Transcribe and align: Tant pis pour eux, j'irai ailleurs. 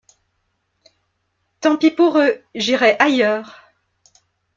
Tant 1.59 1.77
pis 1.77 1.91
pour 1.91 2.17
eux, 2.17 2.43
j'irai 2.55 2.95
ailleurs. 2.97 3.71